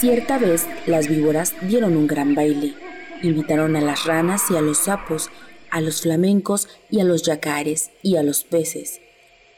[0.00, 2.74] Cierta vez las víboras dieron un gran baile.
[3.22, 5.30] Invitaron a las ranas y a los sapos,
[5.70, 9.00] a los flamencos y a los yacares y a los peces.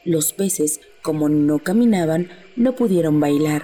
[0.05, 3.63] Los peces, como no caminaban, no pudieron bailar,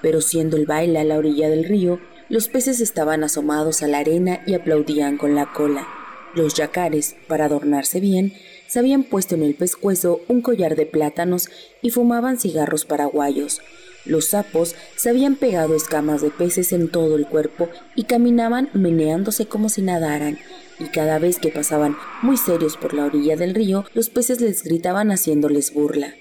[0.00, 1.98] pero siendo el baile a la orilla del río,
[2.28, 5.86] los peces estaban asomados a la arena y aplaudían con la cola.
[6.34, 8.32] Los yacares, para adornarse bien,
[8.72, 11.50] se habían puesto en el pescuezo un collar de plátanos
[11.82, 13.60] y fumaban cigarros paraguayos.
[14.06, 19.44] Los sapos se habían pegado escamas de peces en todo el cuerpo y caminaban meneándose
[19.44, 20.38] como si nadaran,
[20.78, 24.64] y cada vez que pasaban muy serios por la orilla del río, los peces les
[24.64, 26.14] gritaban haciéndoles burla.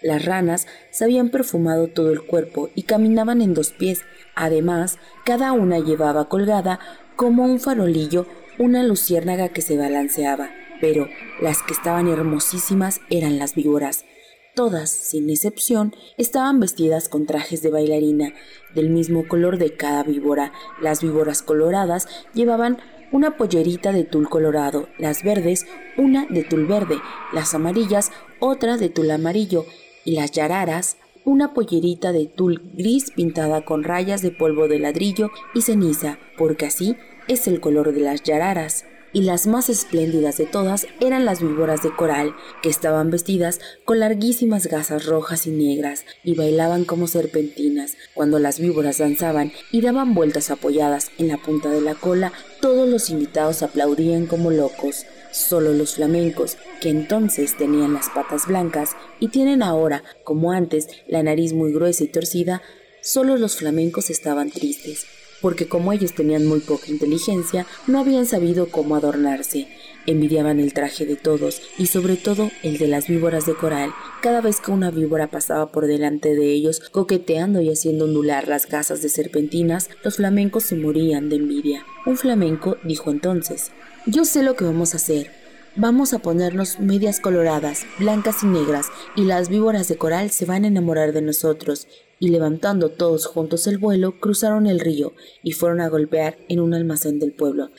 [0.00, 4.02] Las ranas se habían perfumado todo el cuerpo y caminaban en dos pies.
[4.36, 6.78] Además, cada una llevaba colgada,
[7.16, 10.50] como un farolillo, una luciérnaga que se balanceaba
[10.80, 11.08] pero
[11.40, 14.04] las que estaban hermosísimas eran las víboras.
[14.54, 18.32] Todas, sin excepción, estaban vestidas con trajes de bailarina,
[18.74, 20.52] del mismo color de cada víbora.
[20.82, 22.78] Las víboras coloradas llevaban
[23.12, 26.98] una pollerita de tul colorado, las verdes una de tul verde,
[27.32, 29.64] las amarillas otra de tul amarillo
[30.04, 35.30] y las yararas una pollerita de tul gris pintada con rayas de polvo de ladrillo
[35.54, 36.96] y ceniza, porque así
[37.28, 41.82] es el color de las yararas y las más espléndidas de todas eran las víboras
[41.82, 47.96] de coral, que estaban vestidas con larguísimas gasas rojas y negras y bailaban como serpentinas.
[48.14, 52.88] Cuando las víboras danzaban y daban vueltas apoyadas en la punta de la cola, todos
[52.88, 55.06] los invitados aplaudían como locos.
[55.32, 61.22] Solo los flamencos, que entonces tenían las patas blancas y tienen ahora, como antes, la
[61.22, 62.62] nariz muy gruesa y torcida,
[63.02, 65.06] solo los flamencos estaban tristes
[65.40, 69.68] porque como ellos tenían muy poca inteligencia, no habían sabido cómo adornarse.
[70.06, 73.92] Envidiaban el traje de todos y sobre todo el de las víboras de coral.
[74.22, 78.66] Cada vez que una víbora pasaba por delante de ellos, coqueteando y haciendo ondular las
[78.66, 81.84] gasas de serpentinas, los flamencos se morían de envidia.
[82.06, 83.70] Un flamenco dijo entonces,
[84.06, 85.30] yo sé lo que vamos a hacer.
[85.76, 90.64] Vamos a ponernos medias coloradas, blancas y negras, y las víboras de coral se van
[90.64, 91.86] a enamorar de nosotros,
[92.20, 95.12] y levantando todos juntos el vuelo, cruzaron el río
[95.42, 97.70] y fueron a golpear en un almacén del pueblo.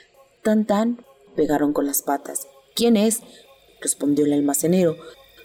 [0.43, 1.05] Tan tan
[1.35, 2.47] pegaron con las patas.
[2.75, 3.21] ¿Quién es?
[3.81, 4.95] respondió el almacenero.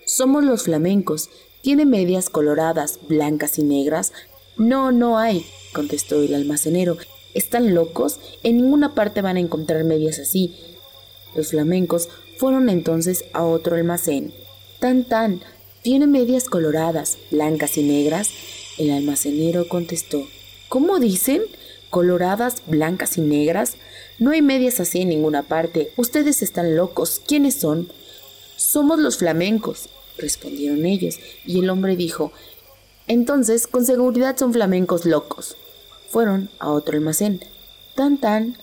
[0.07, 1.31] Somos los flamencos.
[1.63, 4.13] ¿Tiene medias coloradas, blancas y negras?
[4.57, 6.97] No, no hay, contestó el almacenero.
[7.33, 8.21] ¿Están locos?
[8.43, 10.55] En ninguna parte van a encontrar medias así.
[11.35, 14.33] Los flamencos fueron entonces a otro almacén.
[14.79, 15.41] Tan tan,
[15.83, 18.31] ¿tiene medias coloradas, blancas y negras?
[18.79, 20.27] El almacenero contestó,
[20.69, 21.43] ¿Cómo dicen?
[21.91, 23.77] ¿Coloradas, blancas y negras?
[24.19, 25.93] No hay medias así en ninguna parte.
[25.97, 27.23] Ustedes están locos.
[27.25, 27.93] ¿Quiénes son?
[28.57, 32.33] Somos los flamencos, respondieron ellos, y el hombre dijo,
[33.07, 35.57] entonces con seguridad son flamencos locos.
[36.09, 37.41] Fueron a otro almacén.
[37.95, 38.57] Tan tan,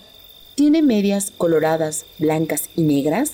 [0.55, 3.33] ¿tiene medias coloradas, blancas y negras?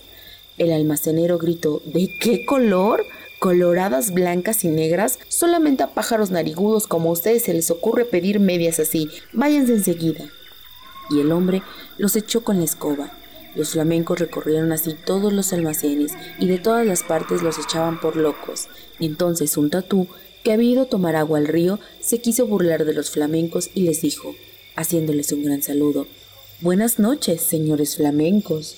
[0.58, 3.06] El almacenero gritó, ¿de qué color?
[3.40, 8.80] Coloradas, blancas y negras, solamente a pájaros narigudos como ustedes se les ocurre pedir medias
[8.80, 9.10] así.
[9.34, 10.26] Váyanse enseguida.
[11.10, 11.62] Y el hombre
[11.98, 13.12] los echó con la escoba.
[13.56, 18.16] Los flamencos recorrieron así todos los almacenes y de todas las partes los echaban por
[18.16, 18.68] locos.
[19.00, 20.08] Entonces un tatú,
[20.44, 23.82] que había ido a tomar agua al río, se quiso burlar de los flamencos y
[23.82, 24.36] les dijo,
[24.76, 26.08] haciéndoles un gran saludo,
[26.60, 28.76] Buenas noches, señores flamencos.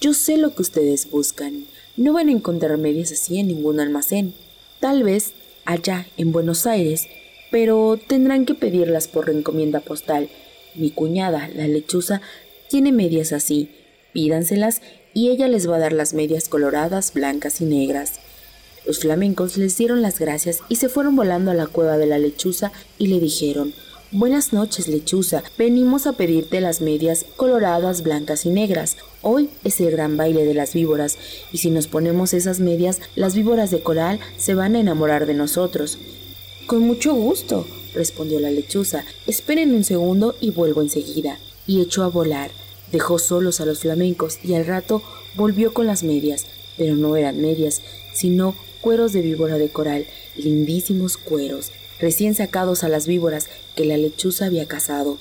[0.00, 1.64] Yo sé lo que ustedes buscan.
[1.98, 4.32] No van a encontrar medias así en ningún almacén.
[4.78, 5.32] Tal vez
[5.64, 7.08] allá en Buenos Aires,
[7.50, 10.28] pero tendrán que pedirlas por encomienda postal.
[10.76, 12.20] Mi cuñada, la lechuza,
[12.68, 13.70] tiene medias así.
[14.12, 14.80] Pídanselas
[15.12, 18.20] y ella les va a dar las medias coloradas, blancas y negras.
[18.86, 22.20] Los flamencos les dieron las gracias y se fueron volando a la cueva de la
[22.20, 23.74] lechuza y le dijeron
[24.10, 25.42] Buenas noches, lechuza.
[25.58, 28.96] Venimos a pedirte las medias coloradas, blancas y negras.
[29.20, 31.18] Hoy es el gran baile de las víboras,
[31.52, 35.34] y si nos ponemos esas medias, las víboras de coral se van a enamorar de
[35.34, 35.98] nosotros.
[36.66, 39.04] Con mucho gusto, respondió la lechuza.
[39.26, 41.38] Esperen un segundo y vuelvo enseguida.
[41.66, 42.50] Y echó a volar.
[42.90, 45.02] Dejó solos a los flamencos y al rato
[45.34, 46.46] volvió con las medias,
[46.78, 47.82] pero no eran medias,
[48.14, 53.96] sino cueros de víbora de coral, lindísimos cueros, recién sacados a las víboras que la
[53.96, 55.18] lechuza había cazado.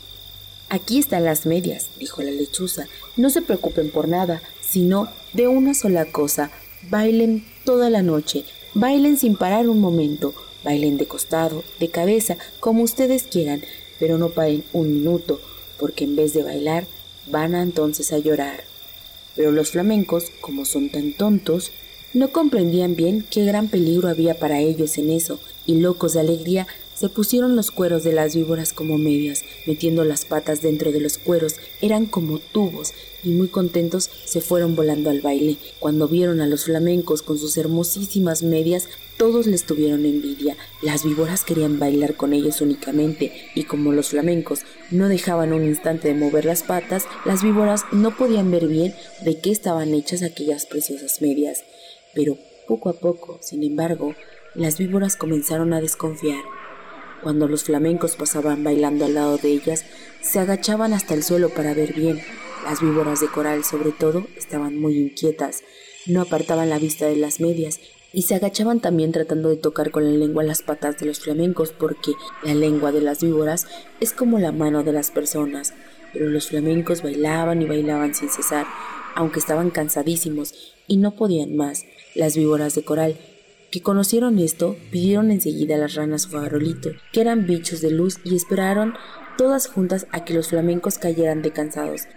[0.70, 2.88] Aquí están las medias, dijo la lechuza.
[3.16, 6.52] No se preocupen por nada, sino de una sola cosa.
[6.90, 8.44] Bailen toda la noche,
[8.74, 10.34] bailen sin parar un momento,
[10.64, 13.62] bailen de costado, de cabeza, como ustedes quieran,
[14.00, 15.42] pero no paren un minuto,
[15.80, 16.86] porque en vez de bailar,
[17.28, 18.64] van a entonces a llorar.
[19.36, 21.72] Pero los flamencos, como son tan tontos,
[22.14, 26.68] no comprendían bien qué gran peligro había para ellos en eso, y locos de alegría
[26.98, 31.20] se pusieron los cueros de las víboras como medias, metiendo las patas dentro de los
[31.20, 32.94] cueros, eran como tubos
[33.24, 35.58] y muy contentos se fueron volando al baile.
[35.80, 38.88] Cuando vieron a los flamencos con sus hermosísimas medias,
[39.18, 40.58] todos les tuvieron envidia.
[40.82, 46.08] Las víboras querían bailar con ellos únicamente y como los flamencos no dejaban un instante
[46.08, 50.66] de mover las patas, las víboras no podían ver bien de qué estaban hechas aquellas
[50.66, 51.64] preciosas medias.
[52.18, 52.36] Pero
[52.68, 54.16] poco a poco, sin embargo,
[54.56, 56.42] las víboras comenzaron a desconfiar.
[57.22, 59.86] Cuando los flamencos pasaban bailando al lado de ellas,
[60.22, 62.20] se agachaban hasta el suelo para ver bien.
[62.64, 65.62] Las víboras de coral, sobre todo, estaban muy inquietas.
[66.08, 67.80] No apartaban la vista de las medias
[68.12, 71.72] y se agachaban también tratando de tocar con la lengua las patas de los flamencos
[71.72, 73.68] porque la lengua de las víboras
[74.00, 75.76] es como la mano de las personas.
[76.14, 78.66] Pero los flamencos bailaban y bailaban sin cesar,
[79.14, 80.56] aunque estaban cansadísimos
[80.88, 81.84] y no podían más.
[82.18, 83.16] Las víboras de coral
[83.72, 88.20] que conocieron esto, pidieron enseguida a las ranas su farolito, que eran bichos de luz,
[88.24, 88.96] y esperaron
[89.38, 92.08] todas juntas a que los flamencos cayeran de cansados.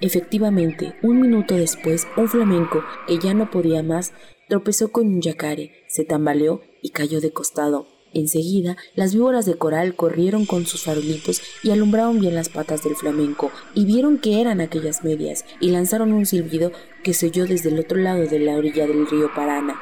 [0.00, 4.12] Efectivamente, un minuto después, un flamenco, que ya no podía más,
[4.48, 7.86] tropezó con un yacare, se tambaleó y cayó de costado.
[8.14, 12.96] Enseguida, las víboras de coral corrieron con sus farolitos y alumbraron bien las patas del
[12.96, 16.72] flamenco, y vieron que eran aquellas medias, y lanzaron un silbido
[17.02, 19.76] que se oyó desde el otro lado de la orilla del río Parana.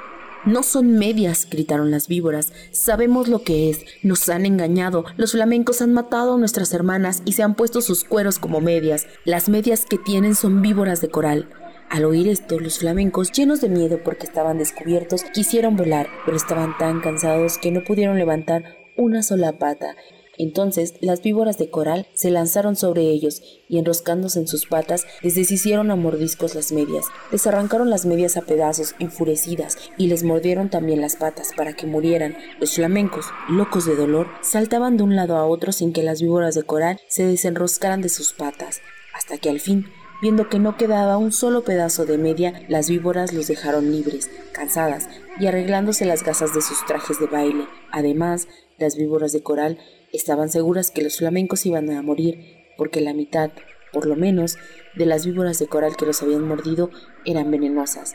[0.45, 2.53] No son medias, gritaron las víboras.
[2.73, 3.85] Sabemos lo que es.
[4.03, 5.05] Nos han engañado.
[5.17, 9.07] Los flamencos han matado a nuestras hermanas y se han puesto sus cueros como medias.
[9.25, 11.49] Las medias que tienen son víboras de coral.
[11.93, 16.77] Al oír esto, los flamencos, llenos de miedo porque estaban descubiertos, quisieron volar, pero estaban
[16.79, 18.65] tan cansados que no pudieron levantar
[18.97, 19.95] una sola pata
[20.39, 25.35] entonces las víboras de coral se lanzaron sobre ellos y enroscándose en sus patas les
[25.35, 30.71] deshicieron a mordiscos las medias, les arrancaron las medias a pedazos enfurecidas y les mordieron
[30.71, 32.37] también las patas para que murieran.
[32.61, 36.55] Los flamencos, locos de dolor, saltaban de un lado a otro sin que las víboras
[36.55, 38.81] de coral se desenroscaran de sus patas,
[39.15, 39.87] hasta que al fin
[40.23, 45.09] Viendo que no quedaba un solo pedazo de media, las víboras los dejaron libres, cansadas
[45.39, 47.67] y arreglándose las gasas de sus trajes de baile.
[47.91, 48.49] Además,
[48.79, 49.79] las víboras de coral
[50.13, 53.51] Estaban seguras que los flamencos iban a morir, porque la mitad,
[53.95, 54.59] por lo menos,
[54.95, 56.91] de las víboras de coral que los habían mordido
[57.25, 58.15] eran venenosas.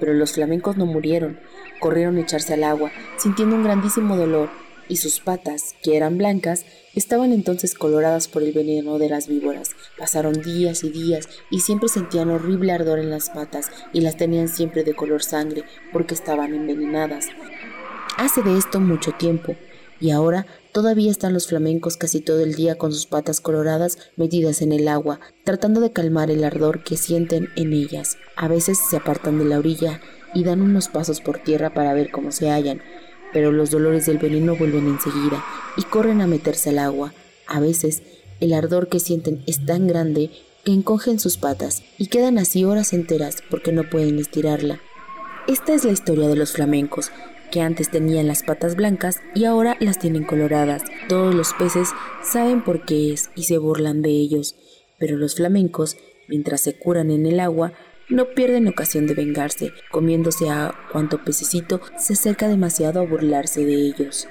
[0.00, 1.38] Pero los flamencos no murieron,
[1.78, 4.50] corrieron a echarse al agua, sintiendo un grandísimo dolor,
[4.90, 9.70] y sus patas, que eran blancas, estaban entonces coloradas por el veneno de las víboras.
[9.96, 14.48] Pasaron días y días y siempre sentían horrible ardor en las patas y las tenían
[14.48, 17.28] siempre de color sangre porque estaban envenenadas.
[18.18, 19.56] Hace de esto mucho tiempo,
[20.00, 24.62] y ahora todavía están los flamencos casi todo el día con sus patas coloradas metidas
[24.62, 28.18] en el agua, tratando de calmar el ardor que sienten en ellas.
[28.36, 30.00] A veces se apartan de la orilla
[30.34, 32.82] y dan unos pasos por tierra para ver cómo se hallan,
[33.32, 35.44] pero los dolores del veneno vuelven enseguida
[35.76, 37.12] y corren a meterse al agua.
[37.46, 38.02] A veces
[38.40, 40.30] el ardor que sienten es tan grande
[40.64, 44.80] que encogen sus patas y quedan así horas enteras porque no pueden estirarla.
[45.46, 47.10] Esta es la historia de los flamencos,
[47.50, 50.82] que antes tenían las patas blancas y ahora las tienen coloradas.
[51.08, 51.88] Todos los peces
[52.22, 54.54] saben por qué es y se burlan de ellos,
[54.98, 55.96] pero los flamencos,
[56.28, 57.72] mientras se curan en el agua,
[58.10, 63.74] no pierden ocasión de vengarse, comiéndose a cuanto pececito se acerca demasiado a burlarse de
[63.74, 64.28] ellos.